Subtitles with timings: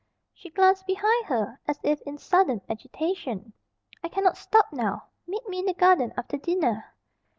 [0.33, 3.53] She glanced behind her as if in sudden agitation.
[4.03, 5.03] "I cannot stop now.
[5.27, 6.95] Meet me in the garden after dinner."